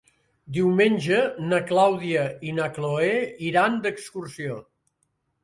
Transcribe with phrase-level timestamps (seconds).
[0.55, 1.19] Diumenge
[1.51, 3.13] na Clàudia i na Cloè
[3.51, 4.59] iran d'excursió.